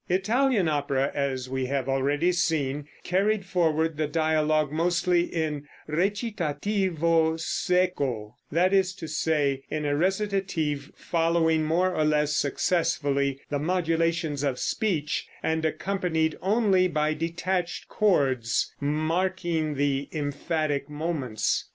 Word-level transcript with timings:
Italian 0.09 0.67
opera, 0.67 1.11
as 1.13 1.47
we 1.47 1.67
have 1.67 1.87
already 1.87 2.31
seen, 2.31 2.87
carried 3.03 3.45
forward 3.45 3.97
the 3.97 4.07
dialogue 4.07 4.71
mostly 4.71 5.25
in 5.25 5.67
recitativo 5.87 7.33
secco, 7.37 8.33
that 8.51 8.73
is 8.73 8.95
to 8.95 9.07
say, 9.07 9.61
in 9.69 9.85
a 9.85 9.95
recitative 9.95 10.91
following 10.95 11.63
more 11.63 11.93
or 11.95 12.03
less 12.03 12.35
successfully 12.35 13.39
the 13.51 13.59
modulations 13.59 14.41
of 14.41 14.57
speech, 14.57 15.27
and 15.43 15.63
accompanied 15.65 16.35
only 16.41 16.87
by 16.87 17.13
detached 17.13 17.87
chords 17.87 18.73
marking 18.79 19.75
the 19.75 20.09
emphatic 20.13 20.89
moments. 20.89 21.69